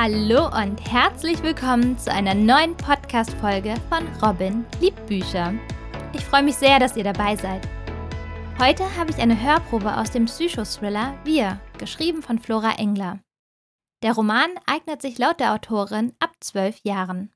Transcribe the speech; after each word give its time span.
Hallo 0.00 0.46
und 0.56 0.78
herzlich 0.92 1.42
willkommen 1.42 1.98
zu 1.98 2.12
einer 2.12 2.32
neuen 2.32 2.76
Podcast-Folge 2.76 3.74
von 3.88 4.06
Robin 4.22 4.64
Liebbücher. 4.80 5.52
Ich 6.12 6.20
freue 6.20 6.44
mich 6.44 6.54
sehr, 6.54 6.78
dass 6.78 6.96
ihr 6.96 7.02
dabei 7.02 7.34
seid. 7.34 7.66
Heute 8.60 8.96
habe 8.96 9.10
ich 9.10 9.16
eine 9.16 9.42
Hörprobe 9.42 9.96
aus 9.96 10.12
dem 10.12 10.26
Psychothriller 10.26 11.18
Wir, 11.24 11.60
geschrieben 11.78 12.22
von 12.22 12.38
Flora 12.38 12.76
Engler. 12.78 13.18
Der 14.04 14.12
Roman 14.12 14.50
eignet 14.66 15.02
sich 15.02 15.18
laut 15.18 15.40
der 15.40 15.52
Autorin 15.52 16.14
ab 16.20 16.30
zwölf 16.38 16.78
Jahren. 16.84 17.32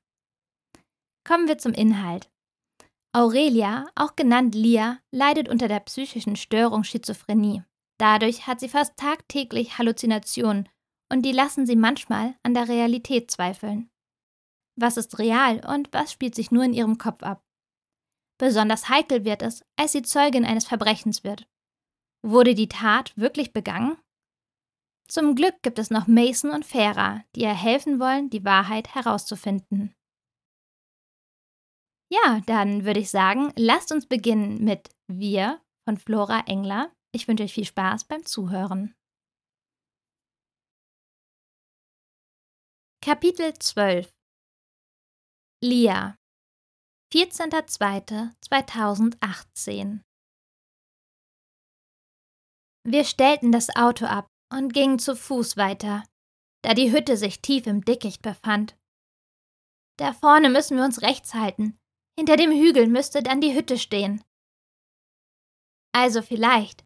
Kommen 1.27 1.49
wir 1.49 1.57
zum 1.57 1.73
Inhalt. 1.73 2.31
Aurelia, 3.11 3.87
auch 3.95 4.15
genannt 4.15 4.55
Lia, 4.55 4.99
leidet 5.11 5.49
unter 5.49 5.67
der 5.67 5.81
psychischen 5.81 6.37
Störung 6.37 6.85
Schizophrenie. 6.85 7.61
Dadurch 7.97 8.47
hat 8.47 8.61
sie 8.61 8.69
fast 8.69 8.95
tagtäglich 8.95 9.77
Halluzinationen 9.77 10.69
und 11.11 11.23
die 11.23 11.31
lassen 11.31 11.65
sie 11.65 11.75
manchmal 11.75 12.35
an 12.43 12.53
der 12.53 12.67
Realität 12.67 13.31
zweifeln. 13.31 13.89
Was 14.75 14.97
ist 14.97 15.19
real 15.19 15.63
und 15.65 15.91
was 15.93 16.11
spielt 16.11 16.35
sich 16.35 16.51
nur 16.51 16.63
in 16.63 16.73
ihrem 16.73 16.97
Kopf 16.97 17.21
ab? 17.23 17.43
Besonders 18.39 18.89
heikel 18.89 19.23
wird 19.25 19.41
es, 19.41 19.63
als 19.75 19.91
sie 19.91 20.01
Zeugin 20.01 20.45
eines 20.45 20.65
Verbrechens 20.65 21.23
wird. 21.23 21.47
Wurde 22.25 22.55
die 22.55 22.69
Tat 22.69 23.15
wirklich 23.15 23.53
begangen? 23.53 23.97
Zum 25.07 25.35
Glück 25.35 25.61
gibt 25.61 25.77
es 25.77 25.91
noch 25.91 26.07
Mason 26.07 26.51
und 26.51 26.65
Farah, 26.65 27.23
die 27.35 27.41
ihr 27.41 27.53
helfen 27.53 27.99
wollen, 27.99 28.29
die 28.29 28.45
Wahrheit 28.45 28.95
herauszufinden. 28.95 29.93
Ja, 32.09 32.41
dann 32.45 32.85
würde 32.85 32.99
ich 32.99 33.09
sagen, 33.09 33.51
lasst 33.55 33.91
uns 33.91 34.05
beginnen 34.05 34.63
mit 34.63 34.89
Wir 35.07 35.59
von 35.83 35.97
Flora 35.97 36.41
Engler. 36.47 36.91
Ich 37.11 37.27
wünsche 37.27 37.43
euch 37.43 37.53
viel 37.53 37.65
Spaß 37.65 38.05
beim 38.05 38.25
Zuhören. 38.25 38.95
Kapitel 43.05 43.53
12 43.53 44.09
Lia 45.61 46.15
14.02.2018 47.13 49.99
Wir 52.87 53.03
stellten 53.03 53.51
das 53.51 53.75
Auto 53.75 54.05
ab 54.05 54.27
und 54.53 54.73
gingen 54.73 54.99
zu 54.99 55.17
Fuß 55.17 55.57
weiter, 55.57 56.05
da 56.63 56.73
die 56.73 56.93
Hütte 56.93 57.17
sich 57.17 57.41
tief 57.41 57.67
im 57.67 57.83
Dickicht 57.83 58.21
befand. 58.21 58.77
Da 59.99 60.13
vorne 60.13 60.49
müssen 60.49 60.77
wir 60.77 60.85
uns 60.85 61.01
rechts 61.01 61.33
halten, 61.33 61.77
hinter 62.17 62.37
dem 62.37 62.51
Hügel 62.51 62.87
müsste 62.87 63.21
dann 63.21 63.41
die 63.41 63.53
Hütte 63.53 63.77
stehen. 63.77 64.23
Also 65.93 66.21
vielleicht. 66.21 66.85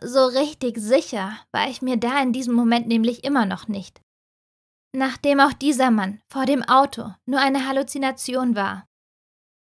So 0.00 0.26
richtig 0.26 0.78
sicher 0.78 1.44
war 1.50 1.68
ich 1.68 1.82
mir 1.82 1.96
da 1.96 2.22
in 2.22 2.32
diesem 2.32 2.54
Moment 2.54 2.86
nämlich 2.86 3.24
immer 3.24 3.44
noch 3.44 3.66
nicht 3.66 4.00
nachdem 4.94 5.40
auch 5.40 5.52
dieser 5.52 5.90
Mann 5.90 6.20
vor 6.28 6.46
dem 6.46 6.62
Auto 6.62 7.14
nur 7.26 7.40
eine 7.40 7.66
Halluzination 7.66 8.56
war. 8.56 8.86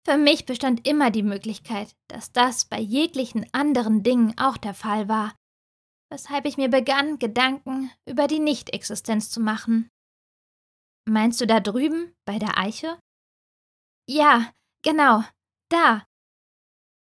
Für 0.06 0.18
mich 0.18 0.46
bestand 0.46 0.88
immer 0.88 1.12
die 1.12 1.24
Möglichkeit, 1.24 1.96
dass 2.08 2.32
das 2.32 2.66
bei 2.66 2.80
jeglichen 2.80 3.46
anderen 3.54 4.02
Dingen 4.02 4.38
auch 4.38 4.58
der 4.58 4.74
Fall 4.74 5.10
war, 5.10 5.36
weshalb 6.10 6.46
ich 6.46 6.58
mir 6.58 6.70
begann, 6.70 7.20
Gedanken 7.20 7.92
über 8.06 8.28
die 8.28 8.40
Nichtexistenz 8.40 9.30
zu 9.30 9.40
machen. 9.40 9.90
Meinst 11.06 11.42
du 11.42 11.48
da 11.48 11.60
drüben, 11.60 12.16
bei 12.26 12.40
der 12.40 12.58
Eiche? 12.58 13.00
Ja, 14.08 14.52
genau, 14.84 15.24
da. 15.70 16.06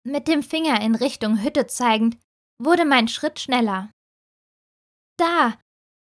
Mit 0.05 0.29
dem 0.29 0.43
Finger 0.43 0.81
in 0.81 0.95
Richtung 0.95 1.43
Hütte 1.43 1.67
zeigend, 1.67 2.19
wurde 2.59 2.85
mein 2.85 3.09
Schritt 3.09 3.39
schneller. 3.39 3.93
Da. 5.17 5.59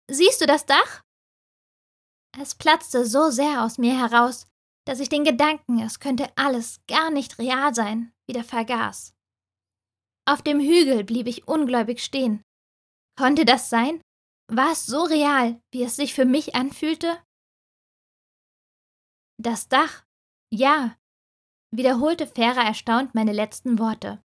Siehst 0.10 0.42
du 0.42 0.46
das 0.46 0.66
Dach? 0.66 1.02
Es 2.40 2.54
platzte 2.54 3.06
so 3.06 3.32
sehr 3.32 3.64
aus 3.64 3.80
mir 3.80 3.98
heraus, 3.98 4.46
dass 4.86 5.00
ich 5.00 5.10
den 5.10 5.24
Gedanken, 5.24 5.80
es 5.80 6.00
könnte 6.00 6.32
alles 6.38 6.80
gar 6.88 7.10
nicht 7.10 7.40
real 7.40 7.74
sein, 7.74 8.14
wieder 8.28 8.44
vergaß. 8.44 9.16
Auf 10.30 10.44
dem 10.44 10.60
Hügel 10.60 11.04
blieb 11.04 11.28
ich 11.28 11.48
ungläubig 11.48 12.04
stehen. 12.04 12.44
Konnte 13.18 13.44
das 13.44 13.72
sein? 13.72 14.02
War 14.52 14.72
es 14.72 14.86
so 14.86 15.04
real, 15.04 15.60
wie 15.72 15.84
es 15.84 15.96
sich 15.96 16.14
für 16.14 16.26
mich 16.26 16.54
anfühlte? 16.54 17.22
Das 19.40 19.68
Dach? 19.68 20.06
Ja, 20.54 20.96
wiederholte 21.72 22.28
Fera 22.28 22.62
erstaunt 22.62 23.16
meine 23.16 23.34
letzten 23.34 23.80
Worte. 23.80 24.22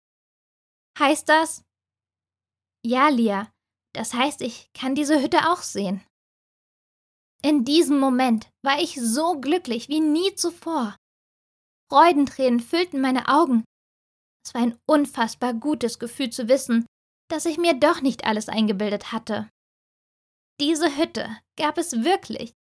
Heißt 0.99 1.29
das? 1.29 1.65
Ja, 2.85 3.09
Lia, 3.09 3.51
das 3.95 4.13
heißt, 4.13 4.43
ich 4.43 4.71
kann 4.75 4.95
diese 4.95 5.21
Hütte 5.23 5.51
auch 5.51 5.63
sehen. 5.63 6.05
In 7.45 7.65
diesem 7.65 7.99
Moment 7.99 8.49
war 8.65 8.81
ich 8.81 9.01
so 9.01 9.41
glücklich 9.41 9.89
wie 9.89 10.01
nie 10.01 10.35
zuvor. 10.37 10.97
Freudentränen 11.91 12.61
füllten 12.61 13.01
meine 13.01 13.29
Augen. 13.29 13.65
Es 14.47 14.55
war 14.55 14.63
ein 14.63 14.79
unfassbar 14.87 15.53
gutes 15.53 15.99
Gefühl 15.99 16.31
zu 16.31 16.49
wissen, 16.49 16.87
dass 17.29 17.45
ich 17.45 17.59
mir 17.59 17.75
doch 17.75 18.01
nicht 18.01 18.25
alles 18.25 18.49
eingebildet 18.49 19.13
hatte. 19.13 19.51
Diese 20.61 20.97
Hütte 20.97 21.37
gab 21.59 21.79
es 21.79 22.05
wirklich. 22.05 22.53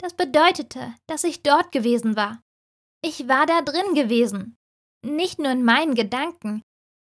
Das 0.00 0.14
bedeutete, 0.14 0.94
dass 1.08 1.24
ich 1.24 1.42
dort 1.42 1.72
gewesen 1.72 2.14
war. 2.14 2.40
Ich 3.02 3.28
war 3.28 3.46
da 3.46 3.62
drin 3.62 3.94
gewesen. 3.94 4.56
Nicht 5.04 5.38
nur 5.38 5.50
in 5.50 5.64
meinen 5.64 5.94
Gedanken, 5.94 6.62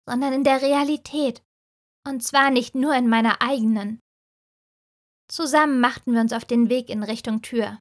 sondern 0.09 0.33
in 0.33 0.45
der 0.45 0.63
Realität. 0.63 1.43
Und 2.07 2.23
zwar 2.23 2.51
nicht 2.51 2.75
nur 2.75 2.95
in 2.95 3.09
meiner 3.09 3.41
eigenen. 3.41 4.01
Zusammen 5.35 5.81
machten 5.81 6.13
wir 6.13 6.21
uns 6.21 6.33
auf 6.33 6.45
den 6.45 6.69
Weg 6.69 6.89
in 6.89 7.03
Richtung 7.03 7.43
Tür. 7.43 7.81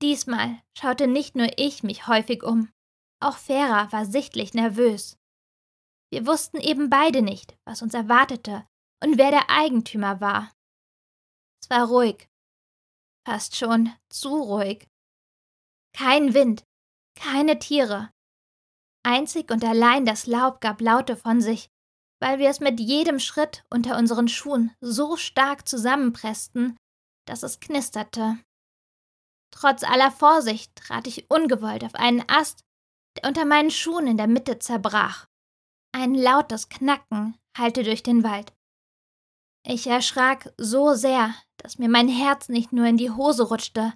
Diesmal 0.00 0.62
schaute 0.78 1.08
nicht 1.08 1.34
nur 1.34 1.48
ich 1.56 1.82
mich 1.82 2.06
häufig 2.06 2.44
um, 2.44 2.70
auch 3.20 3.36
Fera 3.36 3.90
war 3.90 4.06
sichtlich 4.06 4.54
nervös. 4.54 5.18
Wir 6.12 6.24
wussten 6.24 6.58
eben 6.58 6.88
beide 6.88 7.20
nicht, 7.20 7.58
was 7.66 7.82
uns 7.82 7.94
erwartete 7.94 8.64
und 9.02 9.18
wer 9.18 9.32
der 9.32 9.50
Eigentümer 9.50 10.20
war. 10.20 10.52
Es 11.60 11.68
war 11.68 11.88
ruhig, 11.88 12.28
fast 13.26 13.56
schon 13.56 13.92
zu 14.08 14.28
ruhig. 14.28 14.86
Kein 15.92 16.32
Wind, 16.32 16.62
keine 17.16 17.58
Tiere. 17.58 18.12
Einzig 19.04 19.50
und 19.50 19.64
allein 19.64 20.06
das 20.06 20.28
Laub 20.28 20.60
gab 20.60 20.80
Laute 20.80 21.16
von 21.16 21.40
sich, 21.40 21.70
weil 22.20 22.38
wir 22.38 22.48
es 22.48 22.60
mit 22.60 22.80
jedem 22.80 23.18
Schritt 23.18 23.64
unter 23.70 23.96
unseren 23.96 24.28
Schuhen 24.28 24.72
so 24.80 25.16
stark 25.16 25.68
zusammenpressten, 25.68 26.76
dass 27.26 27.42
es 27.42 27.60
knisterte. 27.60 28.38
Trotz 29.50 29.84
aller 29.84 30.10
Vorsicht 30.10 30.74
trat 30.76 31.06
ich 31.06 31.30
ungewollt 31.30 31.84
auf 31.84 31.94
einen 31.94 32.22
Ast, 32.28 32.60
der 33.16 33.28
unter 33.28 33.44
meinen 33.44 33.70
Schuhen 33.70 34.06
in 34.06 34.16
der 34.16 34.26
Mitte 34.26 34.58
zerbrach. 34.58 35.26
Ein 35.92 36.14
lautes 36.14 36.68
Knacken 36.68 37.36
hallte 37.56 37.82
durch 37.82 38.02
den 38.02 38.22
Wald. 38.22 38.52
Ich 39.66 39.86
erschrak 39.86 40.52
so 40.56 40.94
sehr, 40.94 41.34
dass 41.58 41.78
mir 41.78 41.88
mein 41.88 42.08
Herz 42.08 42.48
nicht 42.48 42.72
nur 42.72 42.86
in 42.86 42.96
die 42.96 43.10
Hose 43.10 43.44
rutschte, 43.44 43.94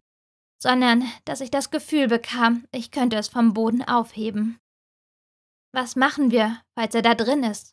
sondern 0.63 1.05
dass 1.25 1.41
ich 1.41 1.51
das 1.51 1.71
Gefühl 1.71 2.09
bekam, 2.09 2.67
ich 2.73 2.91
könnte 2.91 3.17
es 3.17 3.29
vom 3.29 3.55
Boden 3.55 3.83
aufheben. 3.83 4.59
Was 5.75 5.97
machen 5.97 6.31
wir, 6.31 6.61
falls 6.79 6.95
er 6.95 7.03
da 7.03 7.15
drin 7.15 7.43
ist? 7.43 7.73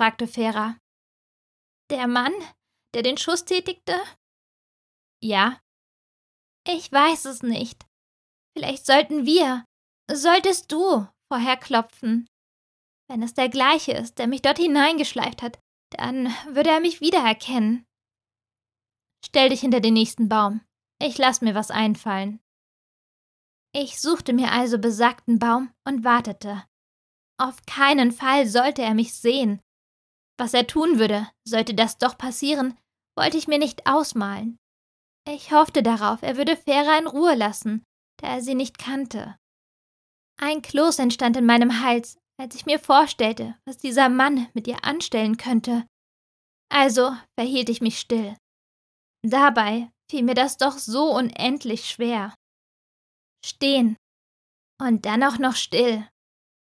Fragte 0.00 0.26
Fera. 0.26 0.78
Der 1.90 2.06
Mann, 2.06 2.32
der 2.94 3.02
den 3.02 3.16
Schuss 3.16 3.44
tätigte? 3.44 4.00
Ja. 5.22 5.60
Ich 6.66 6.92
weiß 6.92 7.24
es 7.24 7.42
nicht. 7.42 7.86
Vielleicht 8.56 8.86
sollten 8.86 9.26
wir, 9.26 9.64
solltest 10.10 10.70
du, 10.70 11.06
vorher 11.32 11.56
klopfen. 11.56 12.28
Wenn 13.10 13.22
es 13.22 13.34
der 13.34 13.48
gleiche 13.48 13.92
ist, 13.92 14.18
der 14.18 14.26
mich 14.26 14.42
dort 14.42 14.58
hineingeschleift 14.58 15.42
hat, 15.42 15.58
dann 15.90 16.26
würde 16.50 16.70
er 16.70 16.80
mich 16.80 17.00
wiedererkennen. 17.00 17.86
Stell 19.24 19.48
dich 19.48 19.60
hinter 19.60 19.80
den 19.80 19.94
nächsten 19.94 20.28
Baum. 20.28 20.60
Ich 21.02 21.16
lass 21.18 21.40
mir 21.40 21.54
was 21.54 21.70
einfallen. 21.70 22.40
Ich 23.74 24.00
suchte 24.00 24.32
mir 24.32 24.52
also 24.52 24.78
besagten 24.78 25.38
Baum 25.38 25.72
und 25.86 26.04
wartete. 26.04 26.64
Auf 27.40 27.62
keinen 27.66 28.12
Fall 28.12 28.46
sollte 28.46 28.82
er 28.82 28.94
mich 28.94 29.14
sehen, 29.14 29.60
was 30.38 30.54
er 30.54 30.66
tun 30.66 30.98
würde, 30.98 31.28
sollte 31.46 31.74
das 31.74 31.98
doch 31.98 32.16
passieren, 32.16 32.78
wollte 33.16 33.36
ich 33.36 33.48
mir 33.48 33.58
nicht 33.58 33.86
ausmalen. 33.86 34.56
Ich 35.28 35.52
hoffte 35.52 35.82
darauf, 35.82 36.22
er 36.22 36.36
würde 36.36 36.56
Fera 36.56 36.96
in 36.98 37.06
Ruhe 37.06 37.34
lassen, 37.34 37.84
da 38.20 38.28
er 38.28 38.42
sie 38.42 38.54
nicht 38.54 38.78
kannte. 38.78 39.36
Ein 40.40 40.62
Kloß 40.62 41.00
entstand 41.00 41.36
in 41.36 41.44
meinem 41.44 41.82
Hals, 41.82 42.16
als 42.40 42.54
ich 42.54 42.64
mir 42.64 42.78
vorstellte, 42.78 43.56
was 43.66 43.76
dieser 43.76 44.08
Mann 44.08 44.48
mit 44.54 44.68
ihr 44.68 44.84
anstellen 44.84 45.36
könnte. 45.36 45.86
Also 46.70 47.16
verhielt 47.38 47.68
ich 47.68 47.80
mich 47.80 47.98
still. 47.98 48.36
Dabei 49.22 49.90
fiel 50.10 50.22
mir 50.22 50.34
das 50.34 50.56
doch 50.56 50.78
so 50.78 51.12
unendlich 51.14 51.90
schwer. 51.90 52.34
Stehen. 53.44 53.96
Und 54.80 55.06
dann 55.06 55.24
auch 55.24 55.38
noch 55.38 55.56
still. 55.56 56.08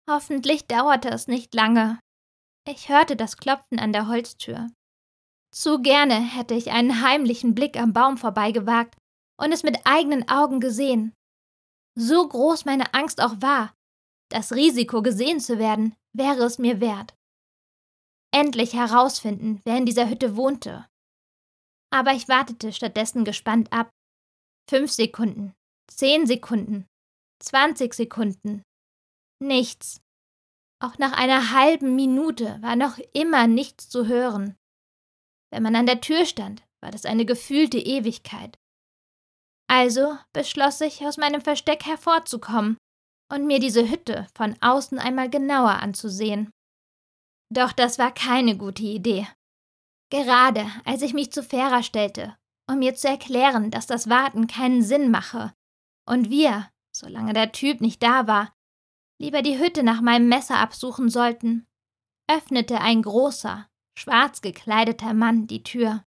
Hoffentlich 0.08 0.66
dauerte 0.66 1.08
es 1.10 1.28
nicht 1.28 1.54
lange. 1.54 2.00
Ich 2.66 2.88
hörte 2.88 3.16
das 3.16 3.36
Klopfen 3.36 3.78
an 3.78 3.92
der 3.92 4.06
Holztür. 4.06 4.68
Zu 5.52 5.80
gerne 5.82 6.14
hätte 6.14 6.54
ich 6.54 6.70
einen 6.70 7.02
heimlichen 7.02 7.54
Blick 7.54 7.76
am 7.76 7.92
Baum 7.92 8.18
vorbeigewagt, 8.18 8.96
und 9.40 9.52
es 9.52 9.62
mit 9.62 9.80
eigenen 9.84 10.28
Augen 10.28 10.60
gesehen. 10.60 11.14
So 11.98 12.28
groß 12.28 12.66
meine 12.66 12.92
Angst 12.92 13.20
auch 13.20 13.40
war, 13.40 13.74
das 14.30 14.52
Risiko 14.52 15.02
gesehen 15.02 15.40
zu 15.40 15.58
werden, 15.58 15.96
wäre 16.12 16.44
es 16.44 16.58
mir 16.58 16.80
wert. 16.80 17.14
Endlich 18.32 18.74
herausfinden, 18.74 19.60
wer 19.64 19.76
in 19.76 19.86
dieser 19.86 20.08
Hütte 20.08 20.36
wohnte. 20.36 20.86
Aber 21.92 22.12
ich 22.12 22.28
wartete 22.28 22.72
stattdessen 22.72 23.24
gespannt 23.24 23.72
ab. 23.72 23.90
Fünf 24.68 24.92
Sekunden, 24.92 25.54
zehn 25.90 26.26
Sekunden, 26.26 26.86
zwanzig 27.42 27.94
Sekunden. 27.94 28.62
Nichts. 29.42 30.00
Auch 30.82 30.96
nach 30.98 31.12
einer 31.12 31.52
halben 31.52 31.94
Minute 31.94 32.58
war 32.62 32.74
noch 32.74 32.98
immer 33.12 33.46
nichts 33.46 33.88
zu 33.88 34.06
hören. 34.06 34.56
Wenn 35.52 35.62
man 35.62 35.76
an 35.76 35.86
der 35.86 36.00
Tür 36.00 36.24
stand, 36.24 36.62
war 36.80 36.90
das 36.90 37.04
eine 37.04 37.26
gefühlte 37.26 37.78
Ewigkeit. 37.78 38.58
Also 39.68 40.16
beschloss 40.32 40.80
ich, 40.80 41.06
aus 41.06 41.16
meinem 41.16 41.42
Versteck 41.42 41.84
hervorzukommen 41.84 42.78
und 43.30 43.46
mir 43.46 43.60
diese 43.60 43.88
Hütte 43.88 44.26
von 44.34 44.56
außen 44.60 44.98
einmal 44.98 45.28
genauer 45.28 45.80
anzusehen. 45.82 46.50
Doch 47.52 47.72
das 47.72 47.98
war 47.98 48.12
keine 48.12 48.56
gute 48.56 48.82
Idee. 48.82 49.28
Gerade 50.10 50.66
als 50.84 51.02
ich 51.02 51.14
mich 51.14 51.30
zu 51.30 51.42
Fera 51.42 51.82
stellte, 51.82 52.36
um 52.68 52.78
mir 52.78 52.94
zu 52.94 53.08
erklären, 53.08 53.70
dass 53.70 53.86
das 53.86 54.08
Warten 54.08 54.46
keinen 54.46 54.82
Sinn 54.82 55.10
mache 55.10 55.52
und 56.08 56.30
wir, 56.30 56.70
solange 56.92 57.32
der 57.32 57.52
Typ 57.52 57.80
nicht 57.80 58.02
da 58.02 58.26
war, 58.26 58.52
lieber 59.20 59.42
die 59.42 59.58
Hütte 59.58 59.82
nach 59.82 60.00
meinem 60.00 60.28
Messer 60.28 60.58
absuchen 60.58 61.10
sollten, 61.10 61.66
öffnete 62.28 62.80
ein 62.80 63.02
großer, 63.02 63.68
schwarz 63.96 64.40
gekleideter 64.40 65.14
Mann 65.14 65.46
die 65.46 65.62
Tür. 65.62 66.04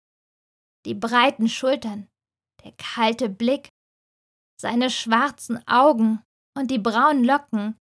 Die 0.86 0.94
breiten 0.94 1.50
Schultern, 1.50 2.08
der 2.64 2.72
kalte 2.74 3.30
Blick, 3.30 3.70
seine 4.62 4.90
schwarzen 4.90 5.66
Augen 5.68 6.22
und 6.56 6.70
die 6.72 6.80
braunen 6.80 7.24
Locken. 7.24 7.78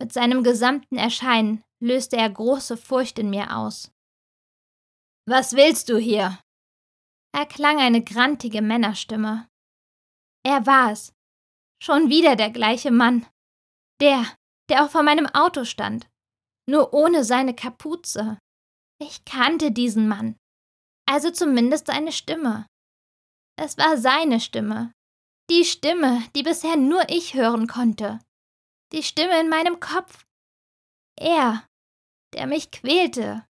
Mit 0.00 0.12
seinem 0.12 0.42
gesamten 0.42 0.96
Erscheinen 0.96 1.62
löste 1.80 2.16
er 2.16 2.30
große 2.30 2.76
Furcht 2.76 3.18
in 3.18 3.30
mir 3.30 3.56
aus. 3.56 3.92
Was 5.26 5.54
willst 5.54 5.88
du 5.88 5.98
hier? 5.98 6.38
erklang 7.36 7.78
eine 7.78 8.02
grantige 8.02 8.62
Männerstimme. 8.62 9.48
Er 10.44 10.66
war 10.66 10.92
es. 10.92 11.12
Schon 11.80 12.08
wieder 12.08 12.34
der 12.34 12.50
gleiche 12.50 12.90
Mann. 12.90 13.26
Der, 14.00 14.24
der 14.68 14.84
auch 14.84 14.90
vor 14.90 15.02
meinem 15.02 15.26
Auto 15.26 15.64
stand. 15.64 16.08
Nur 16.68 16.92
ohne 16.92 17.24
seine 17.24 17.54
Kapuze. 17.54 18.38
Ich 19.00 19.24
kannte 19.24 19.72
diesen 19.72 20.08
Mann. 20.08 20.36
Also 21.06 21.30
zumindest 21.30 21.86
seine 21.86 22.12
Stimme. 22.12 22.66
Es 23.58 23.78
war 23.78 23.96
seine 23.96 24.40
Stimme. 24.40 24.92
Die 25.50 25.64
Stimme, 25.64 26.22
die 26.36 26.42
bisher 26.42 26.76
nur 26.76 27.08
ich 27.08 27.34
hören 27.34 27.66
konnte. 27.66 28.20
Die 28.92 29.02
Stimme 29.02 29.40
in 29.40 29.48
meinem 29.48 29.80
Kopf. 29.80 30.24
Er, 31.18 31.66
der 32.34 32.46
mich 32.46 32.70
quälte. 32.70 33.46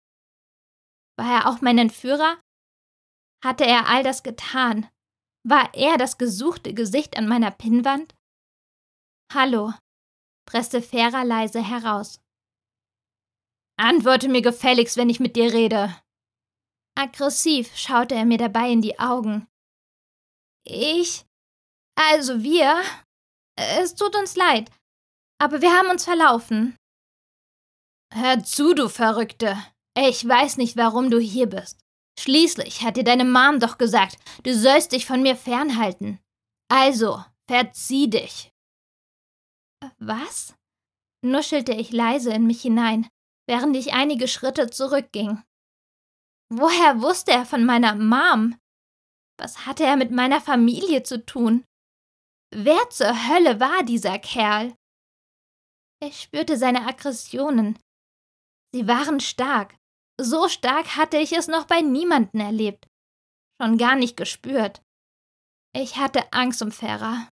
War 1.17 1.43
er 1.43 1.49
auch 1.49 1.61
mein 1.61 1.77
Entführer? 1.77 2.41
Hatte 3.43 3.65
er 3.65 3.87
all 3.87 4.03
das 4.03 4.23
getan? 4.23 4.89
War 5.45 5.73
er 5.75 5.97
das 5.97 6.17
gesuchte 6.17 6.73
Gesicht 6.73 7.17
an 7.17 7.27
meiner 7.27 7.51
Pinnwand? 7.51 8.15
Hallo, 9.31 9.73
presste 10.45 10.81
Fera 10.81 11.23
leise 11.23 11.61
heraus. 11.61 12.19
Antworte 13.77 14.29
mir 14.29 14.41
gefälligst, 14.41 14.97
wenn 14.97 15.09
ich 15.09 15.19
mit 15.19 15.35
dir 15.35 15.51
rede. 15.51 15.95
Aggressiv 16.95 17.75
schaute 17.75 18.15
er 18.15 18.25
mir 18.25 18.37
dabei 18.37 18.69
in 18.69 18.81
die 18.81 18.99
Augen. 18.99 19.47
Ich. 20.63 21.25
Also 21.95 22.43
wir. 22.43 22.81
Es 23.55 23.95
tut 23.95 24.15
uns 24.15 24.35
leid. 24.35 24.71
Aber 25.39 25.61
wir 25.61 25.71
haben 25.71 25.89
uns 25.89 26.05
verlaufen. 26.05 26.77
Hör 28.13 28.43
zu, 28.43 28.73
du 28.73 28.89
Verrückte. 28.89 29.57
Ich 29.97 30.27
weiß 30.27 30.57
nicht, 30.57 30.77
warum 30.77 31.09
du 31.09 31.19
hier 31.19 31.47
bist. 31.47 31.79
Schließlich 32.19 32.83
hat 32.83 32.97
dir 32.97 33.03
deine 33.03 33.25
Mom 33.25 33.59
doch 33.59 33.77
gesagt, 33.77 34.17
du 34.43 34.53
sollst 34.55 34.91
dich 34.91 35.05
von 35.05 35.21
mir 35.23 35.35
fernhalten. 35.35 36.19
Also, 36.71 37.23
verzieh 37.47 38.09
dich. 38.09 38.52
Was? 39.99 40.55
nuschelte 41.23 41.73
ich 41.73 41.91
leise 41.91 42.31
in 42.33 42.45
mich 42.45 42.61
hinein, 42.61 43.07
während 43.47 43.75
ich 43.75 43.93
einige 43.93 44.27
Schritte 44.27 44.69
zurückging. 44.69 45.41
Woher 46.49 47.01
wusste 47.01 47.31
er 47.31 47.45
von 47.45 47.65
meiner 47.65 47.95
Mom? 47.95 48.55
Was 49.39 49.65
hatte 49.65 49.83
er 49.83 49.95
mit 49.95 50.11
meiner 50.11 50.41
Familie 50.41 51.03
zu 51.03 51.25
tun? 51.25 51.65
Wer 52.53 52.89
zur 52.91 53.27
Hölle 53.29 53.59
war 53.59 53.83
dieser 53.83 54.19
Kerl? 54.19 54.75
Ich 56.03 56.21
spürte 56.21 56.57
seine 56.57 56.85
Aggressionen. 56.85 57.79
Sie 58.73 58.87
waren 58.87 59.19
stark. 59.19 59.75
So 60.21 60.47
stark 60.49 60.95
hatte 60.95 61.17
ich 61.17 61.33
es 61.33 61.47
noch 61.47 61.65
bei 61.65 61.81
niemanden 61.81 62.39
erlebt. 62.39 62.85
Schon 63.59 63.77
gar 63.77 63.95
nicht 63.95 64.17
gespürt. 64.17 64.81
Ich 65.75 65.97
hatte 65.97 66.31
Angst 66.31 66.61
um 66.61 66.71
Farah. 66.71 67.27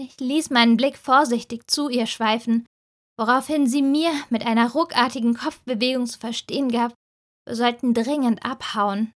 Ich 0.00 0.20
ließ 0.20 0.50
meinen 0.50 0.76
Blick 0.76 0.96
vorsichtig 0.96 1.68
zu 1.68 1.88
ihr 1.88 2.06
schweifen, 2.06 2.64
woraufhin 3.18 3.66
sie 3.66 3.82
mir 3.82 4.12
mit 4.30 4.46
einer 4.46 4.70
ruckartigen 4.70 5.34
Kopfbewegung 5.34 6.06
zu 6.06 6.20
verstehen 6.20 6.70
gab, 6.70 6.94
wir 7.44 7.56
sollten 7.56 7.94
dringend 7.94 8.44
abhauen. 8.44 9.12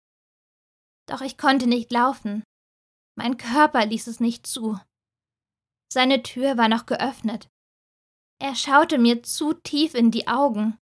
Doch 1.08 1.20
ich 1.20 1.36
konnte 1.36 1.66
nicht 1.66 1.90
laufen. 1.90 2.44
Mein 3.16 3.38
Körper 3.38 3.86
ließ 3.86 4.06
es 4.06 4.20
nicht 4.20 4.46
zu. 4.46 4.78
Seine 5.92 6.22
Tür 6.22 6.56
war 6.56 6.68
noch 6.68 6.86
geöffnet. 6.86 7.48
Er 8.40 8.54
schaute 8.54 8.98
mir 8.98 9.24
zu 9.24 9.54
tief 9.54 9.94
in 9.94 10.12
die 10.12 10.28
Augen. 10.28 10.78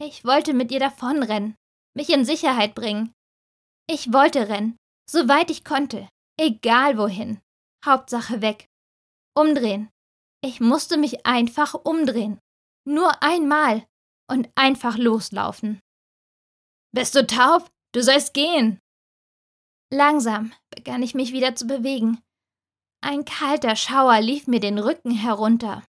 Ich 0.00 0.24
wollte 0.24 0.54
mit 0.54 0.72
ihr 0.72 0.80
davonrennen, 0.80 1.56
mich 1.94 2.08
in 2.08 2.24
Sicherheit 2.24 2.74
bringen. 2.74 3.12
Ich 3.86 4.14
wollte 4.14 4.48
rennen, 4.48 4.78
soweit 5.10 5.50
ich 5.50 5.62
konnte, 5.62 6.08
egal 6.38 6.96
wohin. 6.96 7.38
Hauptsache 7.84 8.40
weg. 8.40 8.69
Umdrehen. 9.36 9.90
Ich 10.42 10.60
musste 10.60 10.96
mich 10.96 11.26
einfach 11.26 11.74
umdrehen. 11.74 12.38
Nur 12.86 13.22
einmal 13.22 13.86
und 14.30 14.48
einfach 14.54 14.96
loslaufen. 14.96 15.80
Bist 16.92 17.14
du 17.14 17.26
taub? 17.26 17.70
Du 17.92 18.02
sollst 18.02 18.34
gehen. 18.34 18.78
Langsam 19.92 20.52
begann 20.74 21.02
ich 21.02 21.14
mich 21.14 21.32
wieder 21.32 21.54
zu 21.56 21.66
bewegen. 21.66 22.22
Ein 23.02 23.24
kalter 23.24 23.76
Schauer 23.76 24.20
lief 24.20 24.46
mir 24.46 24.60
den 24.60 24.78
Rücken 24.78 25.10
herunter. 25.10 25.82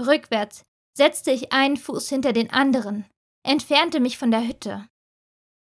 Rückwärts 0.00 0.62
setzte 0.96 1.30
ich 1.30 1.52
einen 1.52 1.76
Fuß 1.76 2.08
hinter 2.08 2.32
den 2.32 2.50
anderen, 2.50 3.06
entfernte 3.44 4.00
mich 4.00 4.18
von 4.18 4.30
der 4.30 4.46
Hütte. 4.46 4.88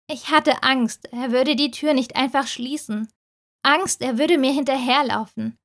Ich 0.10 0.30
hatte 0.30 0.64
Angst, 0.64 1.06
er 1.12 1.32
würde 1.32 1.56
die 1.56 1.72
Tür 1.72 1.94
nicht 1.94 2.16
einfach 2.16 2.48
schließen. 2.48 3.12
Angst, 3.64 4.02
er 4.02 4.18
würde 4.18 4.38
mir 4.38 4.52
hinterherlaufen. 4.52 5.56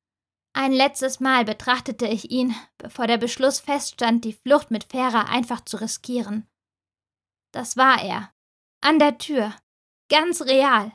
Ein 0.57 0.73
letztes 0.73 1.19
Mal 1.19 1.45
betrachtete 1.45 2.07
ich 2.07 2.31
ihn, 2.31 2.55
bevor 2.79 3.09
der 3.09 3.19
Beschluss 3.19 3.59
feststand, 3.59 4.25
die 4.25 4.35
Flucht 4.35 4.71
mit 4.71 4.85
Fährer 4.85 5.29
einfach 5.29 5.61
zu 5.63 5.81
riskieren. 5.81 6.47
Das 7.53 7.77
war 7.77 8.01
er. 8.03 8.33
An 8.81 9.01
der 9.01 9.19
Tür. 9.19 9.55
Ganz 10.09 10.43
real. 10.43 10.93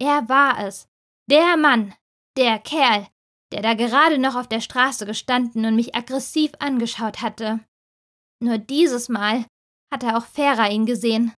Er 0.00 0.28
war 0.28 0.66
es. 0.66 0.88
Der 1.30 1.56
Mann. 1.56 1.94
Der 2.36 2.58
Kerl, 2.58 3.06
der 3.52 3.62
da 3.62 3.74
gerade 3.74 4.18
noch 4.18 4.34
auf 4.34 4.48
der 4.48 4.60
Straße 4.60 5.06
gestanden 5.06 5.64
und 5.64 5.76
mich 5.76 5.94
aggressiv 5.94 6.52
angeschaut 6.58 7.20
hatte. 7.22 7.60
Nur 8.40 8.58
dieses 8.58 9.08
Mal 9.08 9.46
hatte 9.92 10.16
auch 10.16 10.26
Fera 10.26 10.68
ihn 10.68 10.86
gesehen. 10.86 11.34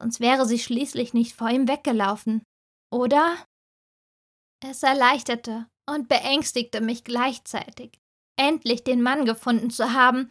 Sonst 0.00 0.18
wäre 0.18 0.46
sie 0.46 0.58
schließlich 0.58 1.14
nicht 1.14 1.36
vor 1.36 1.50
ihm 1.50 1.68
weggelaufen. 1.68 2.42
Oder? 2.92 3.36
Es 4.64 4.82
erleichterte 4.82 5.66
und 5.90 6.08
beängstigte 6.08 6.80
mich 6.80 7.04
gleichzeitig, 7.04 8.00
endlich 8.38 8.84
den 8.84 9.02
Mann 9.02 9.24
gefunden 9.24 9.70
zu 9.70 9.92
haben, 9.92 10.30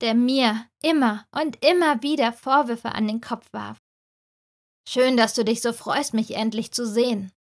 der 0.00 0.14
mir 0.14 0.66
immer 0.82 1.26
und 1.32 1.62
immer 1.64 2.02
wieder 2.02 2.32
Vorwürfe 2.32 2.92
an 2.92 3.06
den 3.06 3.20
Kopf 3.20 3.46
warf. 3.52 3.78
Schön, 4.88 5.16
dass 5.16 5.34
du 5.34 5.44
dich 5.44 5.60
so 5.60 5.72
freust, 5.72 6.14
mich 6.14 6.34
endlich 6.34 6.72
zu 6.72 6.86
sehen. 6.86 7.32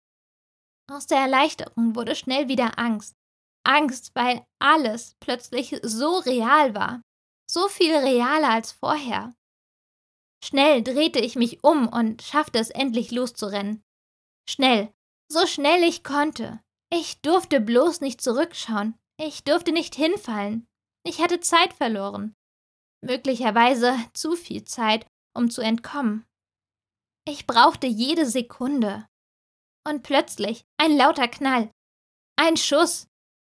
Aus 0.92 1.08
der 1.08 1.20
Erleichterung 1.20 1.96
wurde 1.96 2.16
schnell 2.16 2.48
wieder 2.48 2.78
Angst. 2.78 3.16
Angst, 3.64 4.12
weil 4.16 4.46
alles 4.60 5.16
plötzlich 5.20 5.80
so 5.84 6.18
real 6.18 6.76
war. 6.76 7.02
So 7.50 7.68
viel 7.68 7.96
realer 7.96 8.50
als 8.50 8.72
vorher. 8.72 9.34
Schnell 10.44 10.84
drehte 10.84 11.20
ich 11.20 11.36
mich 11.36 11.64
um 11.64 11.88
und 11.88 12.22
schaffte 12.22 12.60
es 12.60 12.70
endlich 12.70 13.12
loszurennen. 13.12 13.84
Schnell, 14.50 14.92
so 15.32 15.46
schnell 15.46 15.84
ich 15.84 16.04
konnte. 16.04 16.62
Ich 16.92 17.22
durfte 17.22 17.62
bloß 17.62 18.02
nicht 18.02 18.22
zurückschauen. 18.22 18.96
Ich 19.20 19.44
durfte 19.44 19.72
nicht 19.72 19.96
hinfallen. 19.96 20.68
Ich 21.04 21.22
hatte 21.22 21.40
Zeit 21.40 21.74
verloren. 21.74 22.36
Möglicherweise 23.02 23.96
zu 24.14 24.36
viel 24.36 24.64
Zeit, 24.66 25.06
um 25.36 25.50
zu 25.50 25.62
entkommen. 25.62 26.26
Ich 27.28 27.46
brauchte 27.46 27.88
jede 27.88 28.26
Sekunde. 28.26 29.08
Und 29.88 30.04
plötzlich 30.04 30.64
ein 30.78 30.98
lauter 30.98 31.28
Knall. 31.28 31.72
Ein 32.36 32.58
Schuss. 32.58 33.08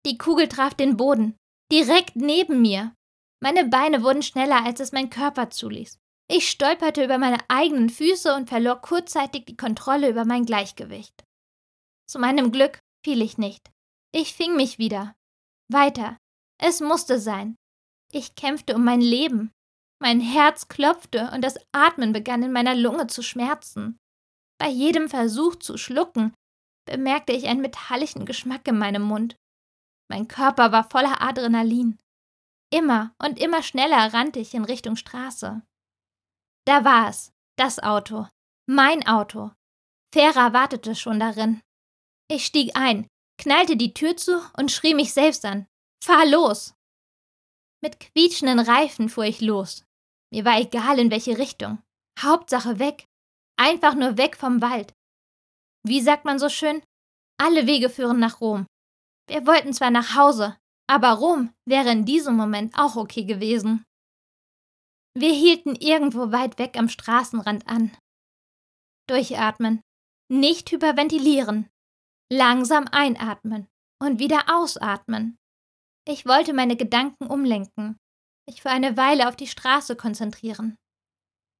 Die 0.04 0.18
Kugel 0.18 0.48
traf 0.48 0.74
den 0.74 0.96
Boden, 0.96 1.36
direkt 1.70 2.16
neben 2.16 2.60
mir. 2.60 2.94
Meine 3.40 3.64
Beine 3.64 4.02
wurden 4.02 4.22
schneller, 4.22 4.64
als 4.64 4.80
es 4.80 4.92
mein 4.92 5.10
Körper 5.10 5.50
zuließ. 5.50 5.98
Ich 6.28 6.48
stolperte 6.48 7.04
über 7.04 7.18
meine 7.18 7.38
eigenen 7.48 7.90
Füße 7.90 8.34
und 8.34 8.48
verlor 8.48 8.80
kurzzeitig 8.80 9.46
die 9.46 9.56
Kontrolle 9.56 10.08
über 10.08 10.24
mein 10.24 10.44
Gleichgewicht. 10.44 11.24
Zu 12.08 12.18
meinem 12.18 12.52
Glück 12.52 12.80
fiel 13.04 13.22
ich 13.22 13.38
nicht. 13.38 13.70
Ich 14.12 14.34
fing 14.34 14.56
mich 14.56 14.78
wieder. 14.78 15.14
Weiter. 15.68 16.18
Es 16.58 16.80
musste 16.80 17.18
sein. 17.18 17.56
Ich 18.12 18.34
kämpfte 18.34 18.74
um 18.74 18.84
mein 18.84 19.00
Leben. 19.00 19.52
Mein 20.00 20.20
Herz 20.20 20.68
klopfte 20.68 21.30
und 21.32 21.42
das 21.42 21.58
Atmen 21.72 22.12
begann 22.12 22.42
in 22.42 22.52
meiner 22.52 22.74
Lunge 22.74 23.06
zu 23.06 23.22
schmerzen. 23.22 23.98
Bei 24.58 24.68
jedem 24.68 25.08
Versuch 25.08 25.56
zu 25.56 25.76
schlucken, 25.76 26.34
bemerkte 26.84 27.32
ich 27.32 27.46
einen 27.46 27.60
metallischen 27.60 28.26
Geschmack 28.26 28.66
in 28.68 28.78
meinem 28.78 29.02
Mund. 29.02 29.36
Mein 30.08 30.28
Körper 30.28 30.72
war 30.72 30.88
voller 30.90 31.22
Adrenalin. 31.22 31.98
Immer 32.70 33.14
und 33.22 33.38
immer 33.40 33.62
schneller 33.62 34.12
rannte 34.12 34.40
ich 34.40 34.54
in 34.54 34.64
Richtung 34.64 34.96
Straße. 34.96 35.62
Da 36.64 36.84
war 36.84 37.08
es, 37.08 37.32
das 37.56 37.80
Auto, 37.80 38.28
mein 38.66 39.06
Auto. 39.06 39.52
Fera 40.12 40.52
wartete 40.52 40.94
schon 40.94 41.18
darin. 41.18 41.60
Ich 42.28 42.46
stieg 42.46 42.72
ein, 42.74 43.06
knallte 43.38 43.76
die 43.76 43.94
Tür 43.94 44.16
zu 44.16 44.40
und 44.56 44.70
schrie 44.70 44.94
mich 44.94 45.12
selbst 45.12 45.44
an. 45.44 45.66
Fahr 46.02 46.26
los! 46.26 46.74
Mit 47.82 47.98
quietschenden 47.98 48.60
Reifen 48.60 49.08
fuhr 49.08 49.24
ich 49.24 49.40
los. 49.40 49.84
Mir 50.32 50.44
war 50.44 50.58
egal, 50.58 50.98
in 50.98 51.10
welche 51.10 51.38
Richtung. 51.38 51.82
Hauptsache 52.18 52.78
weg. 52.78 53.06
Einfach 53.58 53.94
nur 53.94 54.16
weg 54.16 54.36
vom 54.36 54.62
Wald. 54.62 54.92
Wie 55.84 56.00
sagt 56.00 56.24
man 56.24 56.38
so 56.38 56.48
schön? 56.48 56.82
Alle 57.38 57.66
Wege 57.66 57.90
führen 57.90 58.20
nach 58.20 58.40
Rom. 58.40 58.66
Wir 59.28 59.46
wollten 59.46 59.72
zwar 59.72 59.90
nach 59.90 60.14
Hause, 60.14 60.56
aber 60.88 61.12
Rom 61.12 61.52
wäre 61.66 61.90
in 61.90 62.04
diesem 62.04 62.36
Moment 62.36 62.78
auch 62.78 62.96
okay 62.96 63.24
gewesen. 63.24 63.84
Wir 65.14 65.32
hielten 65.32 65.74
irgendwo 65.74 66.32
weit 66.32 66.58
weg 66.58 66.76
am 66.78 66.88
Straßenrand 66.88 67.66
an. 67.66 67.96
Durchatmen. 69.08 69.80
Nicht 70.30 70.70
hyperventilieren. 70.70 71.68
Langsam 72.32 72.86
einatmen 72.90 73.68
und 74.02 74.18
wieder 74.18 74.44
ausatmen. 74.48 75.36
Ich 76.08 76.24
wollte 76.24 76.54
meine 76.54 76.76
Gedanken 76.78 77.26
umlenken, 77.26 77.98
mich 78.48 78.62
für 78.62 78.70
eine 78.70 78.96
Weile 78.96 79.28
auf 79.28 79.36
die 79.36 79.46
Straße 79.46 79.96
konzentrieren. 79.96 80.78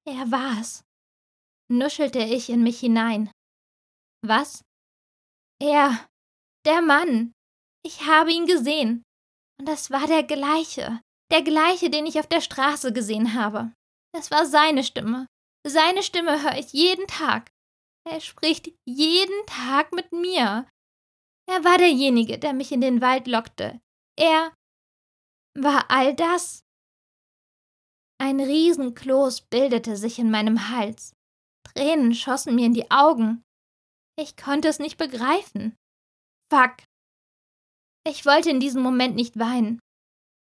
Er 0.08 0.30
war's. 0.30 0.82
Nuschelte 1.70 2.20
ich 2.20 2.48
in 2.48 2.62
mich 2.62 2.80
hinein. 2.80 3.30
Was? 4.24 4.64
Er. 5.60 6.08
Der 6.64 6.80
Mann. 6.80 7.34
Ich 7.84 8.06
habe 8.06 8.32
ihn 8.32 8.46
gesehen. 8.46 9.02
Und 9.60 9.68
das 9.68 9.90
war 9.90 10.06
der 10.06 10.22
gleiche. 10.22 11.02
Der 11.30 11.42
gleiche, 11.42 11.90
den 11.90 12.06
ich 12.06 12.18
auf 12.18 12.28
der 12.28 12.40
Straße 12.40 12.94
gesehen 12.94 13.34
habe. 13.34 13.74
Es 14.16 14.30
war 14.30 14.46
seine 14.46 14.84
Stimme. 14.84 15.26
Seine 15.66 16.02
Stimme 16.02 16.42
höre 16.42 16.56
ich 16.56 16.72
jeden 16.72 17.06
Tag. 17.08 17.51
Er 18.04 18.20
spricht 18.20 18.72
jeden 18.84 19.46
Tag 19.46 19.92
mit 19.92 20.12
mir. 20.12 20.68
Er 21.48 21.64
war 21.64 21.78
derjenige, 21.78 22.38
der 22.38 22.52
mich 22.52 22.72
in 22.72 22.80
den 22.80 23.00
Wald 23.00 23.26
lockte. 23.26 23.80
Er 24.18 24.52
war 25.56 25.90
all 25.90 26.14
das? 26.14 26.64
Ein 28.20 28.40
Riesenkloß 28.40 29.42
bildete 29.42 29.96
sich 29.96 30.18
in 30.18 30.30
meinem 30.30 30.68
Hals. 30.68 31.14
Tränen 31.64 32.14
schossen 32.14 32.54
mir 32.54 32.66
in 32.66 32.74
die 32.74 32.90
Augen. 32.90 33.42
Ich 34.18 34.36
konnte 34.36 34.68
es 34.68 34.78
nicht 34.78 34.96
begreifen. 34.96 35.76
Fuck. 36.52 36.84
Ich 38.06 38.26
wollte 38.26 38.50
in 38.50 38.60
diesem 38.60 38.82
Moment 38.82 39.14
nicht 39.14 39.38
weinen. 39.38 39.80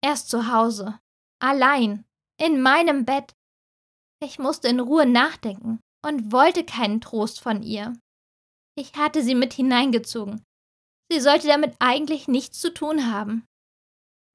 Erst 0.04 0.28
zu 0.28 0.52
Hause. 0.52 1.00
Allein. 1.40 2.04
In 2.40 2.60
meinem 2.60 3.04
Bett. 3.04 3.32
Ich 4.22 4.38
musste 4.38 4.68
in 4.68 4.80
Ruhe 4.80 5.06
nachdenken 5.06 5.80
und 6.04 6.32
wollte 6.32 6.64
keinen 6.64 7.00
Trost 7.00 7.40
von 7.40 7.62
ihr. 7.62 7.94
Ich 8.76 8.94
hatte 8.94 9.22
sie 9.22 9.34
mit 9.34 9.52
hineingezogen. 9.52 10.44
Sie 11.10 11.20
sollte 11.20 11.46
damit 11.46 11.76
eigentlich 11.78 12.28
nichts 12.28 12.60
zu 12.60 12.72
tun 12.72 13.10
haben. 13.12 13.46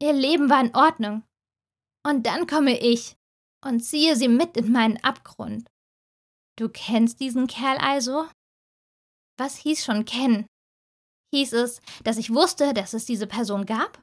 Ihr 0.02 0.14
Leben 0.14 0.50
war 0.50 0.62
in 0.62 0.76
Ordnung. 0.76 1.24
Und 2.06 2.26
dann 2.26 2.48
komme 2.48 2.80
ich 2.80 3.16
und 3.66 3.82
ziehe 3.82 4.16
sie 4.16 4.30
mit 4.30 4.56
in 4.56 4.72
meinen 4.72 4.98
Abgrund. 5.04 5.70
Du 6.58 6.70
kennst 6.70 7.20
diesen 7.20 7.48
Kerl 7.48 7.78
also? 7.78 8.28
Was 9.38 9.58
hieß 9.58 9.84
schon 9.84 10.06
kennen? 10.06 10.46
Hieß 11.34 11.54
es, 11.54 11.82
dass 12.04 12.18
ich 12.18 12.34
wusste, 12.34 12.74
dass 12.74 12.94
es 12.94 13.06
diese 13.06 13.28
Person 13.28 13.66
gab? 13.66 14.02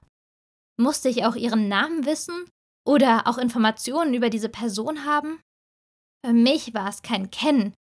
Musste 0.79 1.09
ich 1.09 1.25
auch 1.25 1.35
ihren 1.35 1.69
Namen 1.69 2.05
wissen 2.05 2.49
oder 2.87 3.27
auch 3.27 3.39
Informationen 3.39 4.15
über 4.15 4.31
diese 4.31 4.49
Person 4.49 5.05
haben? 5.05 5.41
Für 6.25 6.33
mich 6.33 6.75
war 6.75 6.89
es 6.89 7.03
kein 7.03 7.31
Kennen. 7.31 7.75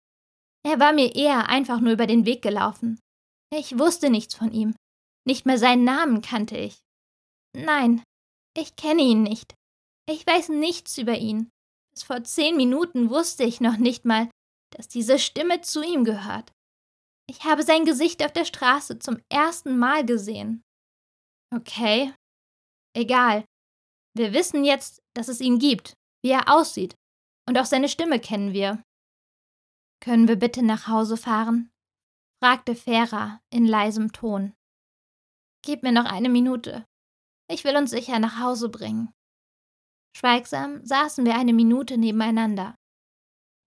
Er 0.64 0.78
war 0.78 0.92
mir 0.92 1.14
eher 1.14 1.48
einfach 1.48 1.80
nur 1.80 1.92
über 1.92 2.06
den 2.06 2.24
Weg 2.26 2.42
gelaufen. 2.42 2.98
Ich 3.52 3.78
wusste 3.78 4.10
nichts 4.10 4.34
von 4.34 4.52
ihm. 4.52 4.74
Nicht 5.26 5.46
mehr 5.46 5.58
seinen 5.58 5.84
Namen 5.84 6.22
kannte 6.22 6.56
ich. 6.56 6.78
Nein, 7.56 8.02
ich 8.56 8.76
kenne 8.76 9.02
ihn 9.02 9.22
nicht. 9.22 9.54
Ich 10.08 10.26
weiß 10.26 10.48
nichts 10.48 10.98
über 10.98 11.18
ihn. 11.18 11.50
Bis 11.92 12.02
vor 12.02 12.24
zehn 12.24 12.56
Minuten 12.56 13.10
wusste 13.10 13.44
ich 13.44 13.60
noch 13.60 13.76
nicht 13.76 14.04
mal, 14.04 14.30
dass 14.74 14.88
diese 14.88 15.18
Stimme 15.18 15.60
zu 15.60 15.82
ihm 15.82 16.04
gehört. 16.04 16.50
Ich 17.28 17.44
habe 17.44 17.62
sein 17.62 17.84
Gesicht 17.84 18.24
auf 18.24 18.32
der 18.32 18.44
Straße 18.44 18.98
zum 18.98 19.20
ersten 19.30 19.78
Mal 19.78 20.04
gesehen. 20.04 20.62
Okay. 21.54 22.12
Egal. 22.94 23.44
Wir 24.14 24.32
wissen 24.32 24.64
jetzt, 24.64 25.00
dass 25.14 25.28
es 25.28 25.40
ihn 25.40 25.58
gibt, 25.58 25.94
wie 26.24 26.30
er 26.30 26.54
aussieht, 26.54 26.94
und 27.48 27.58
auch 27.58 27.66
seine 27.66 27.88
Stimme 27.88 28.20
kennen 28.20 28.52
wir. 28.52 28.82
Können 30.00 30.28
wir 30.28 30.36
bitte 30.36 30.62
nach 30.62 30.88
Hause 30.88 31.16
fahren? 31.16 31.70
fragte 32.42 32.74
Fera 32.74 33.40
in 33.50 33.66
leisem 33.66 34.12
Ton. 34.12 34.52
Gib 35.64 35.84
mir 35.84 35.92
noch 35.92 36.06
eine 36.06 36.28
Minute. 36.28 36.84
Ich 37.48 37.62
will 37.62 37.76
uns 37.76 37.90
sicher 37.90 38.18
nach 38.18 38.40
Hause 38.40 38.68
bringen. 38.68 39.12
Schweigsam 40.16 40.84
saßen 40.84 41.24
wir 41.24 41.36
eine 41.36 41.52
Minute 41.52 41.98
nebeneinander. 41.98 42.74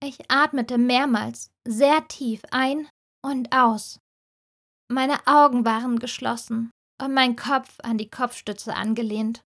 Ich 0.03 0.29
atmete 0.29 0.77
mehrmals 0.77 1.51
sehr 1.65 2.07
tief 2.07 2.41
ein 2.51 2.89
und 3.23 3.55
aus. 3.55 3.99
Meine 4.91 5.25
Augen 5.25 5.65
waren 5.65 5.97
geschlossen 5.97 6.71
und 7.01 7.13
mein 7.13 7.35
Kopf 7.35 7.79
an 7.81 7.97
die 7.97 8.09
Kopfstütze 8.09 8.75
angelehnt. 8.75 9.43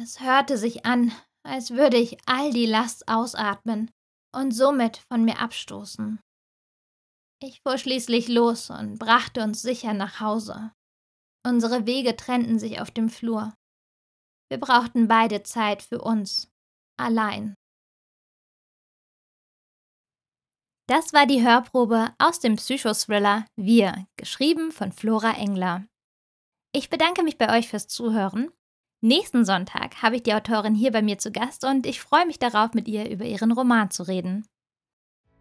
Es 0.00 0.20
hörte 0.20 0.56
sich 0.56 0.86
an, 0.86 1.12
als 1.44 1.70
würde 1.70 1.96
ich 1.96 2.18
all 2.26 2.52
die 2.52 2.66
Last 2.66 3.08
ausatmen 3.08 3.90
und 4.34 4.52
somit 4.52 4.98
von 5.10 5.24
mir 5.24 5.38
abstoßen. 5.38 6.20
Ich 7.42 7.60
fuhr 7.62 7.76
schließlich 7.76 8.28
los 8.28 8.70
und 8.70 8.98
brachte 8.98 9.42
uns 9.42 9.62
sicher 9.62 9.94
nach 9.94 10.20
Hause. 10.20 10.72
Unsere 11.44 11.86
Wege 11.86 12.16
trennten 12.16 12.58
sich 12.58 12.80
auf 12.80 12.90
dem 12.90 13.08
Flur. 13.08 13.52
Wir 14.48 14.60
brauchten 14.60 15.08
beide 15.08 15.42
Zeit 15.42 15.82
für 15.82 16.00
uns, 16.00 16.48
allein. 16.96 17.54
Das 20.88 21.12
war 21.12 21.26
die 21.26 21.42
Hörprobe 21.42 22.14
aus 22.18 22.38
dem 22.38 22.56
Psychothriller 22.56 23.46
Wir, 23.56 24.06
geschrieben 24.16 24.72
von 24.72 24.92
Flora 24.92 25.32
Engler. 25.32 25.86
Ich 26.74 26.90
bedanke 26.90 27.22
mich 27.22 27.38
bei 27.38 27.56
euch 27.56 27.68
fürs 27.68 27.88
Zuhören. 27.88 28.52
Nächsten 29.04 29.44
Sonntag 29.44 30.00
habe 30.00 30.14
ich 30.14 30.22
die 30.22 30.32
Autorin 30.32 30.76
hier 30.76 30.92
bei 30.92 31.02
mir 31.02 31.18
zu 31.18 31.32
Gast 31.32 31.64
und 31.64 31.86
ich 31.86 32.00
freue 32.00 32.24
mich 32.24 32.38
darauf, 32.38 32.72
mit 32.72 32.86
ihr 32.86 33.10
über 33.10 33.24
ihren 33.24 33.50
Roman 33.50 33.90
zu 33.90 34.04
reden. 34.04 34.46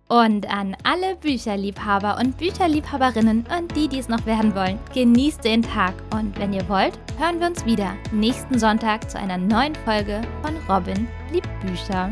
Und 0.07 0.51
an 0.51 0.75
alle 0.83 1.15
Bücherliebhaber 1.17 2.17
und 2.17 2.39
Bücherliebhaberinnen 2.39 3.45
und 3.55 3.75
die, 3.75 3.87
die 3.87 3.99
es 3.99 4.09
noch 4.09 4.25
werden 4.25 4.55
wollen, 4.55 4.79
genießt 4.95 5.43
den 5.43 5.61
Tag. 5.61 5.93
Und 6.11 6.37
wenn 6.39 6.53
ihr 6.53 6.67
wollt, 6.67 6.97
hören 7.19 7.39
wir 7.39 7.47
uns 7.47 7.63
wieder 7.63 7.95
nächsten 8.11 8.57
Sonntag 8.57 9.07
zu 9.11 9.19
einer 9.19 9.37
neuen 9.37 9.75
Folge 9.75 10.21
von 10.41 10.57
Robin 10.67 11.07
liebt 11.31 11.47
Bücher. 11.61 12.11